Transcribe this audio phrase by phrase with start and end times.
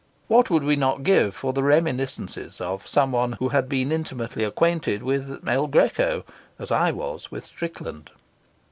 [0.27, 4.43] What would we not give for the reminiscences of someone who had been as intimately
[4.43, 6.25] acquainted with El Greco
[6.57, 8.09] as I was with Strickland?